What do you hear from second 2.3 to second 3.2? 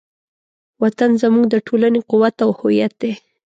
او هویت دی.